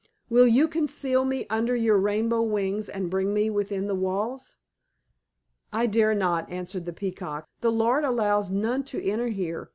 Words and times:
Will 0.29 0.47
you 0.47 0.67
conceal 0.67 1.25
me 1.25 1.45
under 1.51 1.75
your 1.75 1.99
rainbow 1.99 2.41
wings 2.41 2.89
and 2.89 3.07
bring 3.07 3.35
me 3.35 3.51
within 3.51 3.85
the 3.85 3.93
walls?" 3.93 4.55
"I 5.71 5.85
dare 5.85 6.15
not," 6.15 6.49
answered 6.49 6.87
the 6.87 6.91
Peacock. 6.91 7.47
"The 7.59 7.71
Lord 7.71 8.03
allows 8.03 8.49
none 8.49 8.83
to 8.85 9.03
enter 9.07 9.27
here. 9.27 9.69